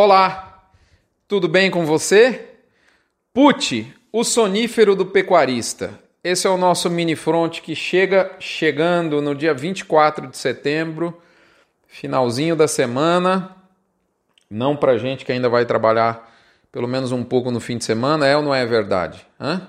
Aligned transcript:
Olá, 0.00 0.70
tudo 1.26 1.48
bem 1.48 1.72
com 1.72 1.84
você? 1.84 2.50
Put, 3.34 3.92
o 4.12 4.22
sonífero 4.22 4.94
do 4.94 5.04
pecuarista. 5.04 5.98
Esse 6.22 6.46
é 6.46 6.50
o 6.50 6.56
nosso 6.56 6.88
mini 6.88 7.16
front 7.16 7.60
que 7.60 7.74
chega 7.74 8.30
chegando 8.38 9.20
no 9.20 9.34
dia 9.34 9.52
24 9.52 10.28
de 10.28 10.38
setembro, 10.38 11.20
finalzinho 11.88 12.54
da 12.54 12.68
semana. 12.68 13.56
Não 14.48 14.76
para 14.76 14.98
gente 14.98 15.24
que 15.24 15.32
ainda 15.32 15.48
vai 15.48 15.66
trabalhar 15.66 16.32
pelo 16.70 16.86
menos 16.86 17.10
um 17.10 17.24
pouco 17.24 17.50
no 17.50 17.58
fim 17.58 17.76
de 17.76 17.84
semana, 17.84 18.24
é 18.24 18.36
ou 18.36 18.42
não 18.44 18.54
é 18.54 18.64
verdade? 18.64 19.26
Hã? 19.40 19.66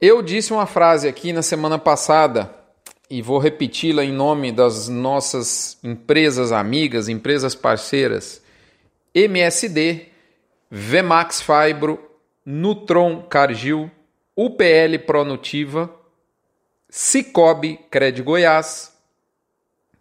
Eu 0.00 0.22
disse 0.22 0.52
uma 0.52 0.64
frase 0.64 1.08
aqui 1.08 1.32
na 1.32 1.42
semana 1.42 1.76
passada 1.76 2.54
e 3.10 3.20
vou 3.20 3.38
repeti-la 3.38 4.04
em 4.04 4.12
nome 4.12 4.52
das 4.52 4.88
nossas 4.88 5.76
empresas 5.82 6.52
amigas, 6.52 7.08
empresas 7.08 7.56
parceiras 7.56 8.46
MSD, 9.14 10.08
Vemax 10.70 11.42
Fibro, 11.42 11.98
Nutron 12.44 13.22
Cargill, 13.22 13.90
UPL 14.36 14.98
Pronutiva, 15.06 15.90
Cicobi 16.88 17.78
Cred 17.90 18.22
Goiás, 18.22 18.96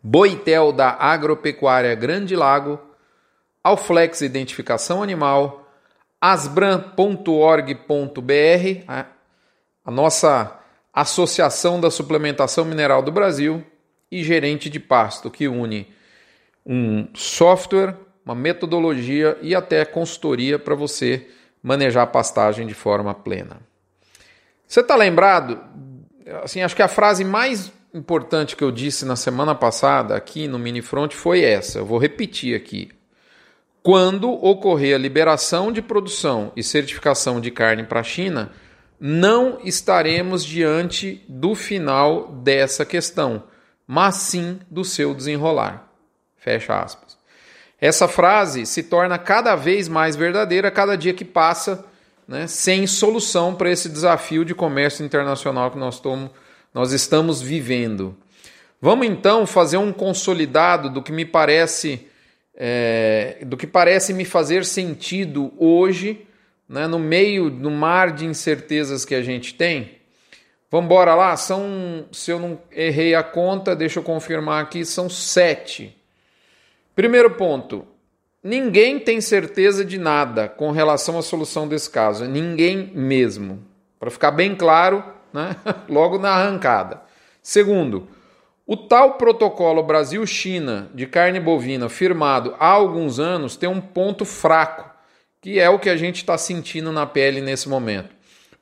Boitel 0.02 0.72
da 0.72 0.92
Agropecuária 0.92 1.94
Grande 1.96 2.36
Lago, 2.36 2.80
Alflex 3.64 4.22
Identificação 4.22 5.04
Animal, 5.04 5.68
asbran.org.br, 6.22 8.84
a, 8.88 9.06
a 9.84 9.92
nossa 9.92 10.60
Associação 10.94 11.80
da 11.80 11.92
Suplementação 11.92 12.66
Mineral 12.66 13.02
do 13.02 13.12
Brasil 13.12 13.64
e 14.12 14.24
Gerente 14.24 14.70
de 14.70 14.80
Pasto, 14.80 15.30
que 15.30 15.48
une 15.48 15.88
um 16.66 17.08
software 17.14 17.96
uma 18.27 18.36
metodologia 18.36 19.38
e 19.41 19.55
até 19.55 19.86
consultoria 19.86 20.59
para 20.59 20.76
você 20.76 21.30
manejar 21.63 22.03
a 22.03 22.08
pastagem 22.08 22.67
de 22.67 22.73
forma 22.73 23.14
plena. 23.14 23.61
Você 24.67 24.81
está 24.81 24.97
lembrado? 24.97 25.58
Assim, 26.44 26.61
acho 26.61 26.75
que 26.75 26.81
a 26.81 26.89
frase 26.89 27.23
mais 27.23 27.72
importante 27.94 28.58
que 28.58 28.64
eu 28.66 28.69
disse 28.69 29.06
na 29.06 29.16
semana 29.16 29.56
passada 29.56 30.14
aqui 30.14 30.45
no 30.45 30.59
Mini 30.59 30.81
Front 30.81 31.14
foi 31.14 31.42
essa. 31.42 31.80
Eu 31.80 31.86
vou 31.86 31.97
repetir 31.97 32.53
aqui. 32.53 32.92
Quando 33.81 34.30
ocorrer 34.30 34.95
a 34.95 35.00
liberação 35.00 35.72
de 35.72 35.81
produção 35.81 36.52
e 36.53 36.62
certificação 36.62 37.39
de 37.39 37.50
carne 37.50 37.86
para 37.86 38.02
a 38.02 38.03
China, 38.03 38.52
não 39.00 39.59
estaremos 39.64 40.44
diante 40.44 41.23
do 41.30 41.56
final 41.56 42.30
dessa 42.44 42.86
questão, 42.86 43.44
mas 43.88 44.16
sim 44.16 44.59
do 44.69 44.84
seu 44.84 45.14
desenrolar. 45.14 45.89
Fecha 46.36 46.78
aspas. 46.78 47.17
Essa 47.80 48.08
frase 48.08 48.66
se 48.66 48.81
torna 48.83 49.20
cada 49.20 49.56
vez 49.56 49.88
mais 49.88 50.16
verdadeira 50.16 50.72
cada 50.72 50.97
dia 50.97 51.14
que 51.14 51.23
passa, 51.23 51.86
né, 52.28 52.47
sem 52.47 52.88
solução 52.88 53.53
para 53.53 53.69
esse 53.69 53.88
desafio 53.88 54.44
de 54.44 54.56
comércio 54.56 55.06
internacional 55.06 55.69
que 55.69 55.78
nós, 55.78 56.00
tomo, 56.00 56.30
nós 56.73 56.92
estamos 56.92 57.39
vivendo. 57.39 58.17
Vamos 58.81 59.06
então 59.06 59.45
fazer 59.45 59.78
um 59.78 59.94
consolidado 59.94 60.89
do 60.89 61.03
que 61.03 61.11
me 61.11 61.23
parece 61.23 62.08
é, 62.59 63.38
do 63.45 63.56
que 63.56 63.67
parece 63.67 64.12
me 64.12 64.25
fazer 64.25 64.66
sentido 64.66 65.53
hoje, 65.59 66.25
né, 66.67 66.88
no 66.88 66.97
meio 66.97 67.52
do 67.52 67.69
mar 67.69 68.12
de 68.12 68.25
incertezas 68.25 69.06
que 69.06 69.14
a 69.14 69.22
gente 69.22 69.53
tem. 69.53 69.97
Vamos 70.72 70.86
embora 70.86 71.14
lá? 71.14 71.38
São, 71.38 72.06
se 72.12 72.31
eu 72.31 72.39
não 72.39 72.59
errei 72.72 73.14
a 73.14 73.22
conta, 73.22 73.75
deixa 73.75 74.00
eu 74.00 74.03
confirmar 74.03 74.64
aqui, 74.64 74.84
são 74.84 75.08
sete 75.08 75.97
Primeiro 76.98 77.30
ponto: 77.30 77.86
ninguém 78.44 79.00
tem 79.00 79.22
certeza 79.22 79.86
de 79.86 80.00
nada 80.00 80.50
com 80.50 80.72
relação 80.72 81.20
à 81.20 81.22
solução 81.22 81.67
desse 81.67 81.92
caso, 81.92 82.26
ninguém 82.26 82.92
mesmo. 82.92 83.64
Para 84.00 84.09
ficar 84.09 84.31
bem 84.31 84.56
claro, 84.56 85.03
né? 85.31 85.56
logo 85.88 86.18
na 86.18 86.31
arrancada. 86.31 87.03
Segundo, 87.40 88.08
o 88.66 88.75
tal 88.75 89.13
protocolo 89.13 89.84
Brasil-China 89.84 90.90
de 90.91 91.06
carne 91.06 91.40
bovina 91.40 91.88
firmado 91.88 92.56
há 92.59 92.66
alguns 92.66 93.19
anos 93.19 93.56
tem 93.56 93.69
um 93.69 93.79
ponto 93.79 94.25
fraco, 94.25 94.90
que 95.40 95.59
é 95.59 95.69
o 95.69 95.78
que 95.78 95.91
a 95.91 95.97
gente 95.97 96.16
está 96.16 96.35
sentindo 96.35 96.91
na 96.91 97.06
pele 97.06 97.41
nesse 97.41 97.69
momento. 97.69 98.09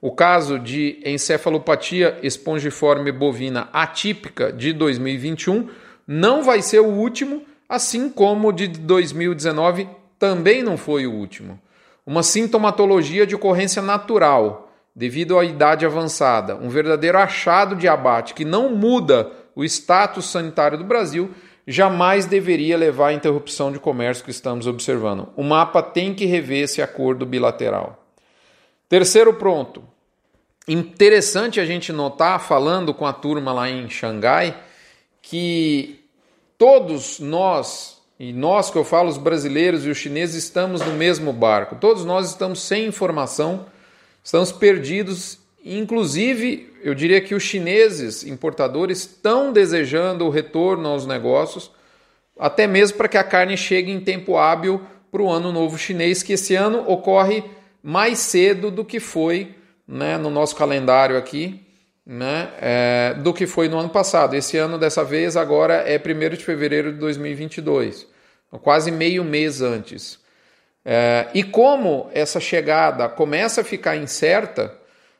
O 0.01 0.11
caso 0.11 0.59
de 0.59 1.01
encefalopatia 1.05 2.19
espongiforme 2.21 3.13
bovina 3.13 3.69
atípica 3.71 4.51
de 4.51 4.73
2021 4.73 5.69
não 6.05 6.43
vai 6.43 6.61
ser 6.61 6.81
o 6.81 6.89
último 6.89 7.41
assim 7.67 8.09
como 8.09 8.49
o 8.49 8.51
de 8.51 8.67
2019 8.67 9.87
também 10.19 10.63
não 10.63 10.77
foi 10.77 11.05
o 11.05 11.13
último. 11.13 11.59
Uma 12.05 12.23
sintomatologia 12.23 13.25
de 13.25 13.35
ocorrência 13.35 13.81
natural, 13.81 14.71
devido 14.95 15.37
à 15.37 15.43
idade 15.43 15.85
avançada, 15.85 16.55
um 16.55 16.69
verdadeiro 16.69 17.17
achado 17.17 17.75
de 17.75 17.87
abate 17.87 18.33
que 18.33 18.45
não 18.45 18.75
muda 18.75 19.31
o 19.55 19.63
status 19.63 20.29
sanitário 20.29 20.77
do 20.77 20.83
Brasil, 20.83 21.31
jamais 21.67 22.25
deveria 22.25 22.77
levar 22.77 23.07
à 23.07 23.13
interrupção 23.13 23.71
de 23.71 23.79
comércio 23.79 24.23
que 24.23 24.31
estamos 24.31 24.67
observando. 24.67 25.29
O 25.35 25.43
mapa 25.43 25.81
tem 25.81 26.13
que 26.13 26.25
rever 26.25 26.63
esse 26.63 26.81
acordo 26.81 27.25
bilateral. 27.25 28.05
Terceiro 28.87 29.33
ponto. 29.33 29.83
Interessante 30.67 31.59
a 31.59 31.65
gente 31.65 31.91
notar, 31.91 32.39
falando 32.39 32.93
com 32.93 33.05
a 33.05 33.13
turma 33.13 33.53
lá 33.53 33.69
em 33.69 33.89
Xangai, 33.89 34.57
que 35.21 36.04
todos 36.57 37.19
nós, 37.19 38.01
e 38.19 38.31
nós 38.31 38.69
que 38.69 38.77
eu 38.77 38.83
falo, 38.83 39.09
os 39.09 39.17
brasileiros 39.17 39.85
e 39.85 39.89
os 39.89 39.97
chineses, 39.97 40.43
estamos 40.43 40.81
no 40.81 40.93
mesmo 40.93 41.33
barco. 41.33 41.75
Todos 41.75 42.05
nós 42.05 42.29
estamos 42.29 42.61
sem 42.61 42.87
informação, 42.87 43.65
estamos 44.23 44.51
perdidos. 44.51 45.39
Inclusive, 45.63 46.71
eu 46.83 46.93
diria 46.93 47.19
que 47.21 47.35
os 47.35 47.43
chineses 47.43 48.23
importadores 48.23 48.99
estão 48.99 49.51
desejando 49.51 50.25
o 50.25 50.29
retorno 50.29 50.87
aos 50.87 51.05
negócios, 51.05 51.71
até 52.37 52.67
mesmo 52.67 52.97
para 52.97 53.07
que 53.07 53.17
a 53.17 53.23
carne 53.23 53.57
chegue 53.57 53.91
em 53.91 53.99
tempo 53.99 54.37
hábil 54.37 54.81
para 55.11 55.21
o 55.21 55.31
ano 55.31 55.51
novo 55.51 55.77
chinês, 55.77 56.21
que 56.21 56.33
esse 56.33 56.55
ano 56.55 56.83
ocorre 56.87 57.43
mais 57.81 58.19
cedo 58.19 58.69
do 58.69 58.83
que 58.83 58.99
foi 58.99 59.55
né, 59.87 60.17
no 60.17 60.29
nosso 60.29 60.55
calendário 60.55 61.17
aqui 61.17 61.64
né, 62.05 62.49
é, 62.61 63.13
do 63.15 63.33
que 63.33 63.47
foi 63.47 63.67
no 63.67 63.79
ano 63.79 63.89
passado. 63.89 64.35
Esse 64.35 64.57
ano, 64.57 64.77
dessa 64.77 65.03
vez, 65.03 65.35
agora 65.35 65.75
é 65.75 65.97
1 65.97 66.35
de 66.35 66.43
fevereiro 66.43 66.93
de 66.93 66.99
2022, 66.99 68.07
então, 68.47 68.59
quase 68.59 68.91
meio 68.91 69.23
mês 69.23 69.61
antes. 69.61 70.19
É, 70.83 71.27
e 71.33 71.43
como 71.43 72.09
essa 72.13 72.39
chegada 72.39 73.09
começa 73.09 73.61
a 73.61 73.63
ficar 73.63 73.97
incerta, 73.97 74.71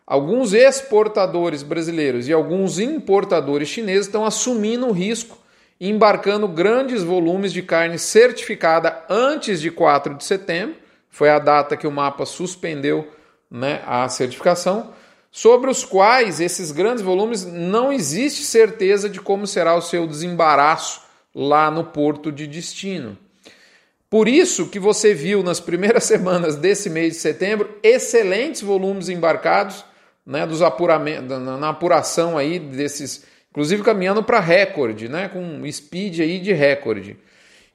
alguns 0.05 0.53
exportadores 0.53 1.63
brasileiros 1.63 2.27
e 2.27 2.33
alguns 2.33 2.77
importadores 2.77 3.67
chineses 3.67 4.05
estão 4.05 4.25
assumindo 4.25 4.87
o 4.87 4.91
risco 4.91 5.43
embarcando 5.79 6.47
grandes 6.47 7.03
volumes 7.03 7.51
de 7.51 7.61
carne 7.61 7.99
certificada 7.99 9.03
antes 9.09 9.59
de 9.59 9.69
4 9.69 10.15
de 10.15 10.23
setembro, 10.23 10.75
foi 11.09 11.29
a 11.29 11.39
data 11.39 11.77
que 11.77 11.87
o 11.87 11.91
mapa 11.91 12.25
suspendeu 12.25 13.11
né, 13.49 13.81
a 13.85 14.07
certificação, 14.09 14.93
sobre 15.35 15.69
os 15.69 15.83
quais 15.83 16.39
esses 16.39 16.71
grandes 16.71 17.03
volumes 17.03 17.43
não 17.43 17.91
existe 17.91 18.45
certeza 18.45 19.09
de 19.09 19.19
como 19.19 19.45
será 19.45 19.75
o 19.75 19.81
seu 19.81 20.07
desembaraço 20.07 21.01
lá 21.35 21.69
no 21.69 21.83
porto 21.83 22.31
de 22.31 22.47
destino. 22.47 23.17
Por 24.09 24.29
isso 24.29 24.69
que 24.69 24.79
você 24.79 25.13
viu 25.13 25.43
nas 25.43 25.59
primeiras 25.59 26.05
semanas 26.07 26.55
desse 26.55 26.89
mês 26.89 27.15
de 27.15 27.19
setembro 27.19 27.69
excelentes 27.83 28.61
volumes 28.61 29.09
embarcados, 29.09 29.83
né, 30.25 30.47
dos 30.47 30.61
apuramentos, 30.61 31.37
na 31.37 31.67
apuração 31.67 32.37
aí 32.37 32.57
desses, 32.57 33.25
inclusive 33.51 33.83
caminhando 33.83 34.23
para 34.23 34.39
recorde, 34.39 35.09
né, 35.09 35.27
com 35.27 35.69
speed 35.69 36.21
aí 36.21 36.39
de 36.39 36.53
recorde. 36.53 37.17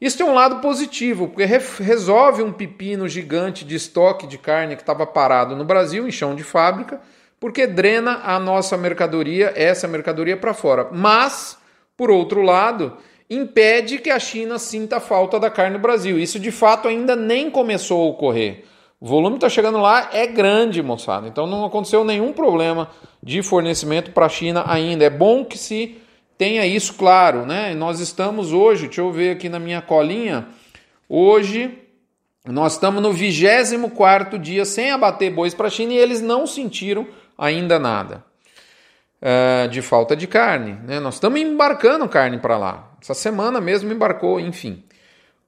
Isso 0.00 0.16
tem 0.16 0.26
um 0.26 0.32
lado 0.32 0.62
positivo, 0.62 1.28
porque 1.28 1.44
resolve 1.44 2.42
um 2.42 2.54
pepino 2.54 3.06
gigante 3.06 3.66
de 3.66 3.74
estoque 3.74 4.26
de 4.26 4.38
carne 4.38 4.76
que 4.76 4.82
estava 4.82 5.06
parado 5.06 5.54
no 5.54 5.64
Brasil 5.66 6.08
em 6.08 6.10
chão 6.10 6.34
de 6.34 6.42
fábrica 6.42 6.98
porque 7.40 7.66
drena 7.66 8.20
a 8.22 8.38
nossa 8.38 8.76
mercadoria, 8.76 9.52
essa 9.56 9.88
mercadoria 9.88 10.36
para 10.36 10.52
fora. 10.52 10.90
Mas, 10.92 11.58
por 11.96 12.10
outro 12.10 12.42
lado, 12.42 12.98
impede 13.30 13.98
que 13.98 14.10
a 14.10 14.18
China 14.18 14.58
sinta 14.58 15.00
falta 15.00 15.40
da 15.40 15.50
carne 15.50 15.78
no 15.78 15.82
Brasil. 15.82 16.18
Isso 16.18 16.38
de 16.38 16.52
fato 16.52 16.86
ainda 16.86 17.16
nem 17.16 17.50
começou 17.50 18.02
a 18.02 18.10
ocorrer. 18.10 18.64
O 19.00 19.06
volume 19.06 19.36
está 19.36 19.48
chegando 19.48 19.78
lá, 19.78 20.10
é 20.12 20.26
grande, 20.26 20.82
moçada. 20.82 21.26
Então 21.26 21.46
não 21.46 21.64
aconteceu 21.64 22.04
nenhum 22.04 22.34
problema 22.34 22.90
de 23.22 23.42
fornecimento 23.42 24.12
para 24.12 24.26
a 24.26 24.28
China 24.28 24.62
ainda. 24.66 25.06
É 25.06 25.10
bom 25.10 25.42
que 25.42 25.56
se 25.56 25.96
tenha 26.36 26.66
isso 26.66 26.94
claro, 26.94 27.46
né? 27.46 27.74
Nós 27.74 28.00
estamos 28.00 28.52
hoje, 28.52 28.86
deixa 28.86 29.00
eu 29.00 29.10
ver 29.10 29.30
aqui 29.30 29.48
na 29.48 29.58
minha 29.58 29.80
colinha, 29.80 30.48
hoje 31.08 31.78
nós 32.46 32.74
estamos 32.74 33.02
no 33.02 33.12
24 33.12 34.38
dia 34.38 34.64
sem 34.64 34.90
abater 34.90 35.30
bois 35.30 35.54
para 35.54 35.66
a 35.66 35.70
China 35.70 35.92
e 35.92 35.98
eles 35.98 36.20
não 36.20 36.46
sentiram 36.46 37.06
ainda 37.40 37.78
nada. 37.78 38.22
Uh, 39.20 39.68
de 39.68 39.82
falta 39.82 40.14
de 40.14 40.26
carne. 40.26 40.78
Né? 40.86 41.00
Nós 41.00 41.14
estamos 41.14 41.40
embarcando 41.40 42.08
carne 42.08 42.38
para 42.38 42.56
lá. 42.56 42.90
Essa 43.02 43.14
semana 43.14 43.60
mesmo 43.60 43.92
embarcou, 43.92 44.38
enfim. 44.38 44.84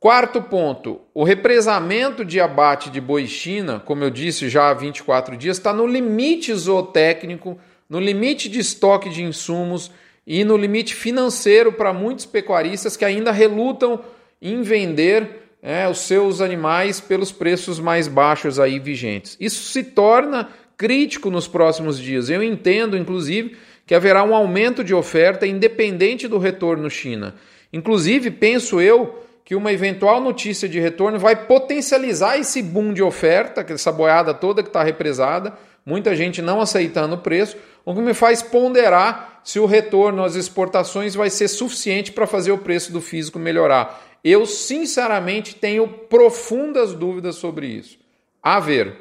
Quarto 0.03 0.43
ponto, 0.43 1.01
o 1.15 1.23
represamento 1.23 2.25
de 2.25 2.41
abate 2.41 2.91
de 2.91 3.01
boi 3.01 3.25
China, 3.27 3.81
como 3.85 4.03
eu 4.03 4.11
disse 4.11 4.49
já 4.49 4.69
há 4.69 4.75
24 4.75 5.37
dias, 5.37 5.59
está 5.59 5.73
no 5.73 5.87
limite 5.87 6.53
zootécnico, 6.53 7.57
no 7.89 8.01
limite 8.01 8.49
de 8.49 8.59
estoque 8.59 9.09
de 9.09 9.23
insumos 9.23 9.93
e 10.27 10.43
no 10.43 10.57
limite 10.57 10.93
financeiro 10.93 11.73
para 11.73 11.93
muitos 11.93 12.27
pecuaristas 12.27 12.97
que 12.97 13.05
ainda 13.05 13.31
relutam 13.31 14.01
em 14.41 14.61
vender 14.63 15.43
é, 15.63 15.87
os 15.87 15.99
seus 15.99 16.41
animais 16.41 17.01
pelos 17.01 17.31
preços 17.31 17.79
mais 17.79 18.09
baixos 18.09 18.59
aí 18.59 18.81
vigentes. 18.81 19.37
Isso 19.39 19.71
se 19.71 19.85
torna 19.85 20.49
crítico 20.77 21.31
nos 21.31 21.47
próximos 21.47 21.99
dias. 21.99 22.29
Eu 22.29 22.43
entendo, 22.43 22.97
inclusive, 22.97 23.57
que 23.87 23.95
haverá 23.95 24.23
um 24.25 24.35
aumento 24.35 24.83
de 24.83 24.95
oferta 24.95 25.47
independente 25.47 26.27
do 26.29 26.39
retorno 26.39 26.89
China. 26.89 27.35
Inclusive, 27.73 28.31
penso 28.31 28.81
eu 28.81 29.23
que 29.45 29.55
uma 29.55 29.73
eventual 29.73 30.21
notícia 30.21 30.69
de 30.69 30.79
retorno 30.79 31.19
vai 31.19 31.35
potencializar 31.35 32.39
esse 32.39 32.63
boom 32.63 32.93
de 32.93 33.03
oferta, 33.03 33.65
essa 33.73 33.91
boiada 33.91 34.33
toda 34.33 34.63
que 34.63 34.69
está 34.69 34.83
represada, 34.83 35.53
muita 35.85 36.15
gente 36.15 36.41
não 36.41 36.61
aceitando 36.61 37.17
o 37.17 37.19
preço, 37.19 37.57
o 37.85 37.95
que 37.95 38.01
me 38.01 38.15
faz 38.15 38.41
ponderar 38.41 39.41
se 39.43 39.59
o 39.59 39.67
retorno 39.67 40.25
às 40.25 40.37
exportações 40.37 41.15
vai 41.15 41.29
ser 41.29 41.49
suficiente 41.49 42.13
para 42.13 42.27
fazer 42.27 42.53
o 42.53 42.59
preço 42.59 42.93
do 42.93 43.01
físico 43.01 43.39
melhorar. 43.39 44.01
Eu, 44.23 44.47
sinceramente, 44.47 45.57
tenho 45.57 45.89
profundas 45.89 46.95
dúvidas 46.95 47.35
sobre 47.37 47.67
isso. 47.67 47.99
A 48.41 48.61
ver. 48.61 49.01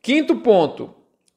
Quinto 0.00 0.36
ponto: 0.36 0.94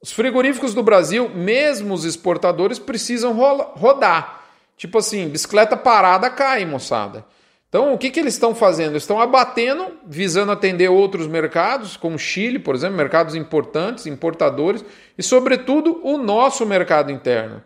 os 0.08 0.14
frigoríficos 0.14 0.74
do 0.74 0.82
Brasil, 0.82 1.28
mesmo 1.28 1.94
os 1.94 2.06
exportadores, 2.06 2.80
precisam 2.80 3.34
rodar. 3.34 4.42
Tipo 4.78 5.00
assim, 5.00 5.28
bicicleta 5.28 5.76
parada 5.76 6.30
cai, 6.30 6.64
moçada. 6.64 7.26
Então, 7.68 7.94
o 7.94 7.98
que, 7.98 8.10
que 8.10 8.18
eles 8.18 8.36
estão 8.36 8.56
fazendo? 8.56 8.96
Estão 8.96 9.20
abatendo, 9.20 9.88
visando 10.06 10.54
atender 10.54 10.88
outros 10.88 11.28
mercados, 11.28 11.98
como 11.98 12.18
Chile, 12.18 12.58
por 12.58 12.74
exemplo, 12.74 12.96
mercados 12.96 13.36
importantes, 13.36 14.06
importadores, 14.06 14.86
e, 15.18 15.22
sobretudo, 15.22 16.00
o 16.02 16.18
nosso 16.18 16.66
mercado 16.66 17.12
interno. 17.12 17.62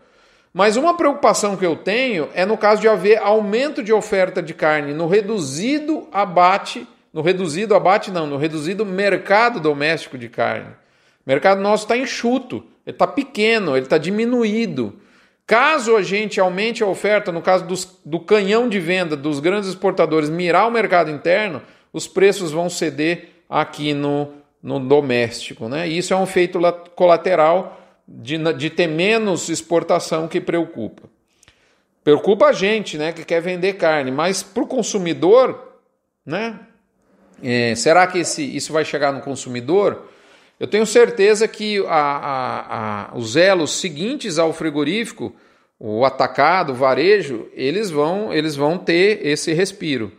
Mas 0.51 0.77
uma 0.77 0.97
preocupação 0.97 1.55
que 1.55 1.65
eu 1.65 1.75
tenho 1.75 2.27
é 2.33 2.43
no 2.43 2.57
caso 2.57 2.81
de 2.81 2.87
haver 2.87 3.19
aumento 3.19 3.83
de 3.83 3.93
oferta 3.93 4.41
de 4.41 4.55
carne 4.55 4.95
no 4.95 5.05
reduzido 5.05 6.07
abate, 6.11 6.87
no 7.13 7.21
reduzido 7.21 7.75
abate 7.75 8.09
não, 8.09 8.25
no 8.25 8.37
reduzido 8.37 8.83
mercado 8.83 9.59
doméstico 9.59 10.17
de 10.17 10.27
carne. 10.27 10.81
O 11.25 11.29
mercado 11.29 11.61
nosso 11.61 11.83
está 11.83 11.97
enxuto, 11.97 12.63
ele 12.85 12.95
está 12.95 13.07
pequeno, 13.07 13.75
ele 13.75 13.85
está 13.85 13.97
diminuído. 13.97 14.99
Caso 15.45 15.95
a 15.95 16.01
gente 16.01 16.39
aumente 16.39 16.83
a 16.83 16.87
oferta, 16.87 17.31
no 17.31 17.41
caso 17.41 17.65
dos, 17.65 17.99
do 18.05 18.19
canhão 18.19 18.69
de 18.69 18.79
venda 18.79 19.15
dos 19.15 19.39
grandes 19.39 19.69
exportadores 19.69 20.29
mirar 20.29 20.67
o 20.67 20.71
mercado 20.71 21.11
interno, 21.11 21.61
os 21.91 22.07
preços 22.07 22.51
vão 22.51 22.69
ceder 22.69 23.29
aqui 23.49 23.93
no, 23.93 24.31
no 24.63 24.79
doméstico. 24.79 25.67
Né? 25.67 25.87
Isso 25.87 26.13
é 26.13 26.17
um 26.17 26.23
efeito 26.23 26.59
colateral 26.95 27.79
de, 28.07 28.37
de 28.53 28.69
ter 28.69 28.87
menos 28.87 29.49
exportação 29.49 30.27
que 30.27 30.39
preocupa. 30.39 31.03
Preocupa 32.03 32.47
a 32.47 32.51
gente 32.51 32.97
né, 32.97 33.11
que 33.11 33.23
quer 33.23 33.41
vender 33.41 33.73
carne, 33.73 34.09
mas 34.09 34.41
para 34.41 34.63
o 34.63 34.67
consumidor, 34.67 35.79
né, 36.25 36.59
é, 37.43 37.75
será 37.75 38.07
que 38.07 38.19
esse, 38.19 38.43
isso 38.55 38.73
vai 38.73 38.83
chegar 38.83 39.11
no 39.11 39.21
consumidor? 39.21 40.09
Eu 40.61 40.67
tenho 40.67 40.85
certeza 40.85 41.47
que 41.47 41.83
a, 41.87 41.89
a, 41.89 43.09
a, 43.13 43.17
os 43.17 43.35
elos 43.35 43.79
seguintes 43.79 44.37
ao 44.37 44.53
frigorífico, 44.53 45.35
o 45.79 46.05
atacado, 46.05 46.71
o 46.71 46.75
varejo, 46.75 47.47
eles 47.55 47.89
vão, 47.89 48.31
eles 48.31 48.55
vão 48.55 48.77
ter 48.77 49.25
esse 49.25 49.53
respiro. 49.53 50.11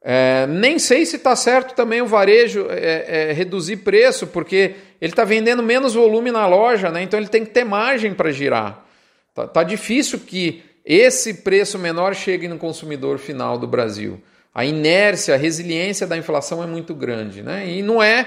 É, 0.00 0.46
nem 0.46 0.78
sei 0.78 1.04
se 1.04 1.16
está 1.16 1.36
certo 1.36 1.74
também 1.74 2.00
o 2.00 2.06
varejo 2.06 2.66
é, 2.70 3.28
é, 3.28 3.32
reduzir 3.34 3.76
preço, 3.76 4.26
porque 4.28 4.76
ele 4.98 5.12
está 5.12 5.24
vendendo 5.24 5.62
menos 5.62 5.92
volume 5.92 6.30
na 6.30 6.46
loja, 6.46 6.90
né? 6.90 7.02
então 7.02 7.20
ele 7.20 7.28
tem 7.28 7.44
que 7.44 7.50
ter 7.50 7.64
margem 7.64 8.14
para 8.14 8.32
girar. 8.32 8.82
Tá, 9.34 9.46
tá 9.46 9.62
difícil 9.62 10.20
que 10.20 10.62
esse 10.86 11.42
preço 11.42 11.78
menor 11.78 12.14
chegue 12.14 12.48
no 12.48 12.56
consumidor 12.56 13.18
final 13.18 13.58
do 13.58 13.66
Brasil. 13.66 14.22
A 14.54 14.64
inércia, 14.64 15.34
a 15.34 15.36
resiliência 15.36 16.06
da 16.06 16.16
inflação 16.16 16.64
é 16.64 16.66
muito 16.66 16.94
grande. 16.94 17.42
Né? 17.42 17.68
E 17.68 17.82
não 17.82 18.02
é 18.02 18.24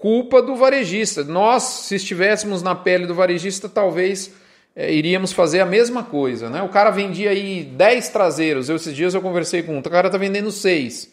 culpa 0.00 0.40
do 0.40 0.56
varejista. 0.56 1.22
Nós, 1.22 1.62
se 1.62 1.94
estivéssemos 1.94 2.62
na 2.62 2.74
pele 2.74 3.06
do 3.06 3.14
varejista, 3.14 3.68
talvez 3.68 4.34
é, 4.74 4.92
iríamos 4.92 5.30
fazer 5.30 5.60
a 5.60 5.66
mesma 5.66 6.02
coisa. 6.02 6.48
Né? 6.48 6.62
O 6.62 6.70
cara 6.70 6.90
vendia 6.90 7.30
aí 7.30 7.62
10 7.62 8.08
traseiros, 8.08 8.68
eu, 8.68 8.76
esses 8.76 8.96
dias 8.96 9.14
eu 9.14 9.20
conversei 9.20 9.62
com 9.62 9.74
um, 9.74 9.78
o 9.78 9.82
cara 9.82 10.08
está 10.08 10.18
vendendo 10.18 10.50
6. 10.50 11.12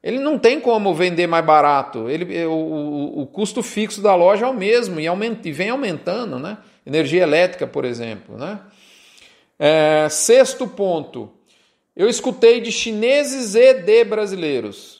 Ele 0.00 0.20
não 0.20 0.38
tem 0.38 0.60
como 0.60 0.94
vender 0.94 1.26
mais 1.26 1.44
barato. 1.44 2.08
Ele, 2.08 2.36
é, 2.36 2.46
o, 2.46 2.52
o, 2.52 3.22
o 3.22 3.26
custo 3.26 3.60
fixo 3.60 4.00
da 4.00 4.14
loja 4.14 4.46
é 4.46 4.48
o 4.48 4.54
mesmo 4.54 5.00
e, 5.00 5.08
aumenta, 5.08 5.48
e 5.48 5.52
vem 5.52 5.70
aumentando. 5.70 6.38
Né? 6.38 6.58
Energia 6.86 7.24
elétrica, 7.24 7.66
por 7.66 7.84
exemplo. 7.84 8.38
Né? 8.38 8.60
É, 9.58 10.08
sexto 10.08 10.68
ponto. 10.68 11.28
Eu 11.96 12.08
escutei 12.08 12.60
de 12.60 12.70
chineses 12.70 13.56
e 13.56 13.74
de 13.74 14.04
brasileiros 14.04 14.97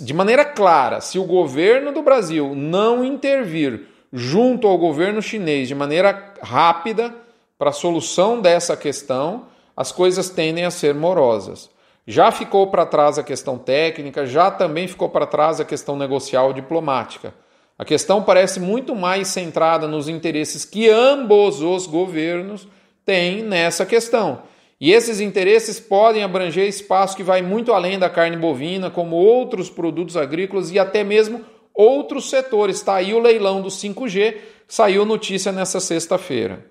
de 0.00 0.12
maneira 0.12 0.44
clara, 0.44 1.00
se 1.00 1.18
o 1.18 1.24
governo 1.24 1.92
do 1.92 2.02
Brasil 2.02 2.54
não 2.54 3.04
intervir 3.04 3.88
junto 4.12 4.68
ao 4.68 4.76
governo 4.76 5.22
chinês 5.22 5.66
de 5.68 5.74
maneira 5.74 6.34
rápida 6.42 7.14
para 7.58 7.70
a 7.70 7.72
solução 7.72 8.40
dessa 8.40 8.76
questão, 8.76 9.46
as 9.76 9.90
coisas 9.90 10.28
tendem 10.28 10.64
a 10.64 10.70
ser 10.70 10.94
morosas. 10.94 11.70
Já 12.06 12.30
ficou 12.30 12.68
para 12.68 12.86
trás 12.86 13.18
a 13.18 13.22
questão 13.22 13.58
técnica, 13.58 14.26
já 14.26 14.50
também 14.50 14.86
ficou 14.86 15.08
para 15.08 15.26
trás 15.26 15.58
a 15.58 15.64
questão 15.64 15.96
negocial 15.96 16.52
diplomática. 16.52 17.34
A 17.78 17.84
questão 17.84 18.22
parece 18.22 18.60
muito 18.60 18.94
mais 18.94 19.28
centrada 19.28 19.88
nos 19.88 20.08
interesses 20.08 20.64
que 20.64 20.88
ambos 20.88 21.60
os 21.60 21.86
governos 21.86 22.68
têm 23.04 23.42
nessa 23.42 23.84
questão. 23.84 24.42
E 24.80 24.92
esses 24.92 25.20
interesses 25.20 25.80
podem 25.80 26.22
abranger 26.22 26.68
espaço 26.68 27.16
que 27.16 27.22
vai 27.22 27.40
muito 27.40 27.72
além 27.72 27.98
da 27.98 28.10
carne 28.10 28.36
bovina, 28.36 28.90
como 28.90 29.16
outros 29.16 29.70
produtos 29.70 30.16
agrícolas 30.16 30.70
e 30.70 30.78
até 30.78 31.02
mesmo 31.02 31.44
outros 31.72 32.28
setores. 32.28 32.76
Está 32.76 32.96
aí 32.96 33.14
o 33.14 33.20
leilão 33.20 33.62
do 33.62 33.68
5G, 33.68 34.36
saiu 34.68 35.06
notícia 35.06 35.50
nessa 35.50 35.80
sexta-feira. 35.80 36.64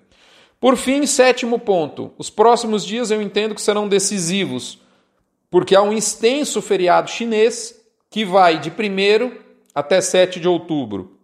Por 0.60 0.76
fim, 0.76 1.04
sétimo 1.06 1.58
ponto. 1.58 2.12
Os 2.16 2.30
próximos 2.30 2.84
dias 2.84 3.10
eu 3.10 3.20
entendo 3.20 3.54
que 3.54 3.60
serão 3.60 3.88
decisivos, 3.88 4.80
porque 5.50 5.74
há 5.74 5.82
um 5.82 5.92
extenso 5.92 6.62
feriado 6.62 7.10
chinês 7.10 7.74
que 8.08 8.24
vai 8.24 8.58
de 8.58 8.70
1 8.70 9.32
até 9.74 10.00
7 10.00 10.40
de 10.40 10.48
outubro, 10.48 11.18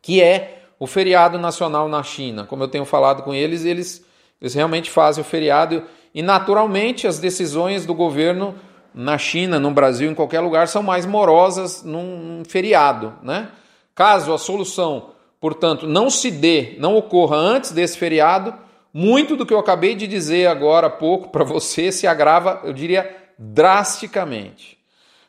que 0.00 0.22
é 0.22 0.62
o 0.78 0.86
feriado 0.86 1.38
nacional 1.38 1.88
na 1.88 2.02
China. 2.02 2.46
Como 2.46 2.62
eu 2.62 2.68
tenho 2.68 2.84
falado 2.84 3.22
com 3.22 3.34
eles, 3.34 3.64
eles, 3.64 4.04
eles 4.40 4.54
realmente 4.54 4.90
fazem 4.90 5.22
o 5.22 5.26
feriado 5.26 5.82
e, 6.14 6.22
naturalmente, 6.22 7.06
as 7.06 7.18
decisões 7.18 7.84
do 7.84 7.94
governo 7.94 8.54
na 8.94 9.18
China, 9.18 9.58
no 9.58 9.72
Brasil, 9.72 10.08
em 10.08 10.14
qualquer 10.14 10.40
lugar, 10.40 10.68
são 10.68 10.82
mais 10.82 11.04
morosas 11.04 11.82
num 11.82 12.42
feriado. 12.46 13.14
Né? 13.22 13.48
Caso 13.94 14.32
a 14.32 14.38
solução, 14.38 15.10
portanto, 15.40 15.86
não 15.86 16.08
se 16.08 16.30
dê, 16.30 16.76
não 16.78 16.96
ocorra 16.96 17.36
antes 17.36 17.72
desse 17.72 17.98
feriado, 17.98 18.54
muito 18.92 19.34
do 19.34 19.44
que 19.44 19.52
eu 19.52 19.58
acabei 19.58 19.96
de 19.96 20.06
dizer 20.06 20.46
agora 20.46 20.86
há 20.86 20.90
pouco 20.90 21.30
para 21.30 21.42
você 21.42 21.90
se 21.90 22.06
agrava, 22.06 22.60
eu 22.62 22.72
diria, 22.72 23.12
drasticamente. 23.36 24.78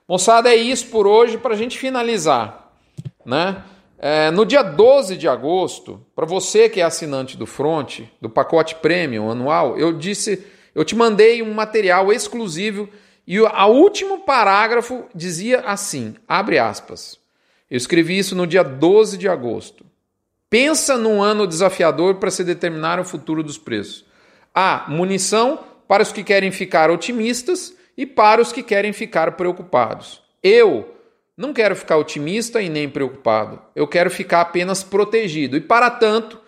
Moçada, 0.07 0.49
é 0.49 0.55
isso 0.55 0.87
por 0.89 1.07
hoje 1.07 1.39
para 1.39 1.55
a 1.55 1.57
gente 1.57 1.79
finalizar. 1.79 2.71
Né? 3.25 3.63
É, 3.97 4.29
no 4.29 4.45
dia 4.45 4.61
12 4.61 5.17
de 5.17 5.27
agosto, 5.27 6.05
para 6.15 6.27
você 6.27 6.69
que 6.69 6.79
é 6.79 6.83
assinante 6.83 7.35
do 7.35 7.47
Front, 7.47 8.01
do 8.21 8.29
pacote 8.29 8.75
Premium 8.75 9.31
anual, 9.31 9.79
eu 9.79 9.91
disse 9.91 10.45
eu 10.75 10.83
te 10.83 10.95
mandei 10.95 11.41
um 11.41 11.53
material 11.53 12.11
exclusivo 12.11 12.89
e 13.25 13.39
o 13.39 13.67
último 13.67 14.19
parágrafo 14.19 15.05
dizia 15.15 15.61
assim: 15.61 16.15
abre 16.27 16.59
aspas. 16.59 17.17
Eu 17.71 17.77
escrevi 17.77 18.17
isso 18.17 18.35
no 18.35 18.45
dia 18.45 18.63
12 18.63 19.17
de 19.17 19.27
agosto. 19.27 19.85
Pensa 20.49 20.97
num 20.97 21.23
ano 21.23 21.47
desafiador 21.47 22.15
para 22.15 22.29
se 22.29 22.43
determinar 22.43 22.99
o 22.99 23.05
futuro 23.05 23.41
dos 23.41 23.57
preços. 23.57 24.05
Há 24.53 24.85
munição 24.87 25.59
para 25.87 26.03
os 26.03 26.11
que 26.11 26.23
querem 26.23 26.51
ficar 26.51 26.91
otimistas 26.91 27.75
e 27.97 28.05
para 28.05 28.41
os 28.41 28.51
que 28.51 28.61
querem 28.61 28.93
ficar 28.93 29.31
preocupados. 29.31 30.21
Eu 30.43 30.95
não 31.35 31.51
quero 31.53 31.75
ficar 31.75 31.97
otimista 31.97 32.61
e 32.61 32.69
nem 32.69 32.87
preocupado. 32.87 33.61
Eu 33.75 33.87
quero 33.87 34.09
ficar 34.09 34.41
apenas 34.41 34.83
protegido. 34.83 35.57
E 35.57 35.61
para 35.61 35.89
tanto, 35.89 36.39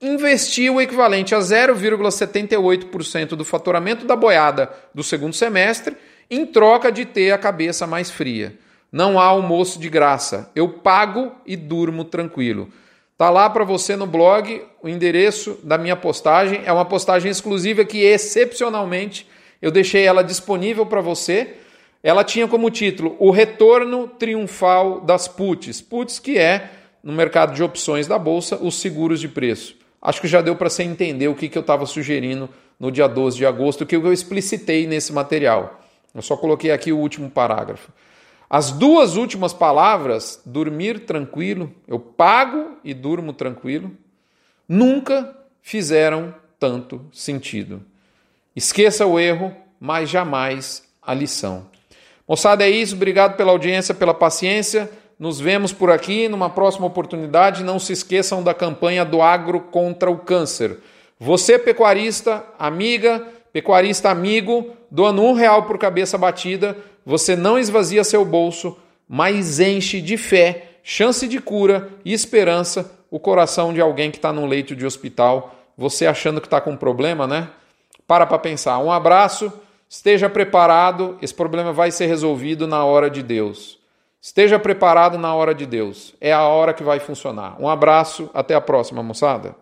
investir 0.00 0.70
o 0.70 0.80
equivalente 0.80 1.34
a 1.34 1.38
0,78% 1.38 3.30
do 3.30 3.44
faturamento 3.44 4.06
da 4.06 4.14
boiada 4.14 4.70
do 4.94 5.02
segundo 5.02 5.32
semestre 5.32 5.96
em 6.30 6.44
troca 6.44 6.92
de 6.92 7.04
ter 7.04 7.32
a 7.32 7.38
cabeça 7.38 7.86
mais 7.86 8.10
fria. 8.10 8.58
Não 8.92 9.18
há 9.18 9.24
almoço 9.24 9.78
de 9.78 9.88
graça. 9.88 10.50
Eu 10.54 10.68
pago 10.68 11.32
e 11.46 11.56
durmo 11.56 12.04
tranquilo. 12.04 12.68
Tá 13.16 13.30
lá 13.30 13.48
para 13.48 13.64
você 13.64 13.96
no 13.96 14.06
blog 14.06 14.62
o 14.82 14.88
endereço 14.88 15.58
da 15.62 15.78
minha 15.78 15.96
postagem. 15.96 16.62
É 16.64 16.72
uma 16.72 16.84
postagem 16.84 17.30
exclusiva 17.30 17.84
que 17.84 17.98
excepcionalmente 17.98 19.26
eu 19.62 19.70
deixei 19.70 20.04
ela 20.04 20.22
disponível 20.22 20.84
para 20.84 21.00
você. 21.00 21.56
ela 22.02 22.22
tinha 22.22 22.46
como 22.46 22.70
título 22.70 23.16
O 23.18 23.30
Retorno 23.30 24.06
Triunfal 24.06 25.00
das 25.00 25.26
Puts. 25.26 25.80
Puts 25.80 26.18
que 26.18 26.38
é, 26.38 26.70
no 27.02 27.12
mercado 27.12 27.54
de 27.54 27.62
opções 27.62 28.06
da 28.06 28.18
Bolsa, 28.18 28.56
os 28.56 28.80
seguros 28.80 29.18
de 29.18 29.28
preço. 29.28 29.85
Acho 30.00 30.20
que 30.20 30.28
já 30.28 30.40
deu 30.40 30.56
para 30.56 30.70
você 30.70 30.82
entender 30.82 31.28
o 31.28 31.34
que, 31.34 31.48
que 31.48 31.58
eu 31.58 31.62
estava 31.62 31.86
sugerindo 31.86 32.48
no 32.78 32.90
dia 32.90 33.08
12 33.08 33.36
de 33.36 33.46
agosto, 33.46 33.86
que 33.86 33.96
eu 33.96 34.12
explicitei 34.12 34.86
nesse 34.86 35.12
material. 35.12 35.82
Eu 36.14 36.22
só 36.22 36.36
coloquei 36.36 36.70
aqui 36.70 36.92
o 36.92 36.98
último 36.98 37.30
parágrafo. 37.30 37.90
As 38.48 38.70
duas 38.70 39.16
últimas 39.16 39.52
palavras, 39.52 40.40
dormir 40.46 41.00
tranquilo, 41.00 41.72
eu 41.88 41.98
pago 41.98 42.78
e 42.84 42.94
durmo 42.94 43.32
tranquilo, 43.32 43.90
nunca 44.68 45.36
fizeram 45.60 46.34
tanto 46.58 47.04
sentido. 47.12 47.82
Esqueça 48.54 49.04
o 49.04 49.18
erro, 49.18 49.54
mas 49.80 50.08
jamais 50.08 50.84
a 51.02 51.12
lição. 51.12 51.66
Moçada, 52.26 52.64
é 52.64 52.70
isso. 52.70 52.94
Obrigado 52.94 53.36
pela 53.36 53.52
audiência, 53.52 53.94
pela 53.94 54.14
paciência. 54.14 54.90
Nos 55.18 55.40
vemos 55.40 55.72
por 55.72 55.90
aqui 55.90 56.28
numa 56.28 56.50
próxima 56.50 56.86
oportunidade. 56.86 57.64
Não 57.64 57.78
se 57.78 57.92
esqueçam 57.92 58.42
da 58.42 58.52
campanha 58.52 59.04
do 59.04 59.22
agro 59.22 59.60
contra 59.60 60.10
o 60.10 60.18
câncer. 60.18 60.78
Você, 61.18 61.58
pecuarista, 61.58 62.44
amiga, 62.58 63.26
pecuarista 63.52 64.10
amigo, 64.10 64.76
doando 64.90 65.22
um 65.22 65.32
real 65.32 65.62
por 65.62 65.78
cabeça 65.78 66.18
batida, 66.18 66.76
você 67.06 67.34
não 67.34 67.58
esvazia 67.58 68.04
seu 68.04 68.22
bolso, 68.22 68.76
mas 69.08 69.58
enche 69.58 70.02
de 70.02 70.18
fé, 70.18 70.72
chance 70.82 71.26
de 71.26 71.40
cura 71.40 71.88
e 72.04 72.12
esperança 72.12 72.92
o 73.10 73.18
coração 73.18 73.72
de 73.72 73.80
alguém 73.80 74.10
que 74.10 74.18
está 74.18 74.30
num 74.30 74.46
leito 74.46 74.76
de 74.76 74.84
hospital. 74.84 75.54
Você 75.78 76.06
achando 76.06 76.40
que 76.40 76.46
está 76.46 76.60
com 76.60 76.72
um 76.72 76.76
problema, 76.76 77.26
né? 77.26 77.48
Para 78.06 78.26
para 78.26 78.38
pensar. 78.38 78.78
Um 78.78 78.92
abraço, 78.92 79.50
esteja 79.88 80.28
preparado, 80.28 81.16
esse 81.22 81.32
problema 81.32 81.72
vai 81.72 81.90
ser 81.90 82.06
resolvido 82.06 82.66
na 82.66 82.84
hora 82.84 83.08
de 83.08 83.22
Deus. 83.22 83.78
Esteja 84.20 84.58
preparado 84.58 85.18
na 85.18 85.34
hora 85.34 85.54
de 85.54 85.66
Deus. 85.66 86.14
É 86.20 86.32
a 86.32 86.42
hora 86.42 86.74
que 86.74 86.82
vai 86.82 86.98
funcionar. 86.98 87.60
Um 87.60 87.68
abraço, 87.68 88.30
até 88.34 88.54
a 88.54 88.60
próxima, 88.60 89.02
moçada. 89.02 89.54